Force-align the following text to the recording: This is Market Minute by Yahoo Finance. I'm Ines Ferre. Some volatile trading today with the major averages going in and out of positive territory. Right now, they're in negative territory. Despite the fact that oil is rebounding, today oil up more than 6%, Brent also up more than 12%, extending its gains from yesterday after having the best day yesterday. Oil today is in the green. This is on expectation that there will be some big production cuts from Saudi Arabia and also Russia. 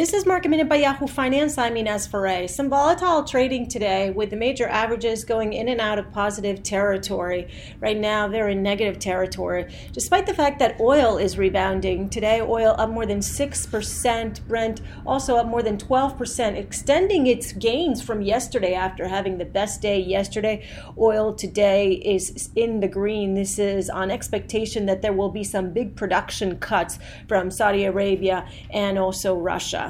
This 0.00 0.14
is 0.14 0.24
Market 0.24 0.48
Minute 0.48 0.66
by 0.66 0.76
Yahoo 0.76 1.06
Finance. 1.06 1.58
I'm 1.58 1.76
Ines 1.76 2.06
Ferre. 2.06 2.48
Some 2.48 2.70
volatile 2.70 3.22
trading 3.22 3.68
today 3.68 4.08
with 4.08 4.30
the 4.30 4.36
major 4.36 4.66
averages 4.66 5.24
going 5.24 5.52
in 5.52 5.68
and 5.68 5.78
out 5.78 5.98
of 5.98 6.10
positive 6.10 6.62
territory. 6.62 7.48
Right 7.80 7.98
now, 7.98 8.26
they're 8.26 8.48
in 8.48 8.62
negative 8.62 8.98
territory. 8.98 9.70
Despite 9.92 10.24
the 10.24 10.32
fact 10.32 10.58
that 10.60 10.80
oil 10.80 11.18
is 11.18 11.36
rebounding, 11.36 12.08
today 12.08 12.40
oil 12.40 12.74
up 12.78 12.88
more 12.88 13.04
than 13.04 13.18
6%, 13.18 14.48
Brent 14.48 14.80
also 15.04 15.36
up 15.36 15.46
more 15.46 15.62
than 15.62 15.76
12%, 15.76 16.56
extending 16.56 17.26
its 17.26 17.52
gains 17.52 18.00
from 18.00 18.22
yesterday 18.22 18.72
after 18.72 19.06
having 19.06 19.36
the 19.36 19.44
best 19.44 19.82
day 19.82 20.00
yesterday. 20.00 20.66
Oil 20.96 21.34
today 21.34 21.92
is 21.92 22.48
in 22.56 22.80
the 22.80 22.88
green. 22.88 23.34
This 23.34 23.58
is 23.58 23.90
on 23.90 24.10
expectation 24.10 24.86
that 24.86 25.02
there 25.02 25.12
will 25.12 25.28
be 25.28 25.44
some 25.44 25.74
big 25.74 25.94
production 25.94 26.58
cuts 26.58 26.98
from 27.28 27.50
Saudi 27.50 27.84
Arabia 27.84 28.48
and 28.70 28.98
also 28.98 29.36
Russia. 29.36 29.89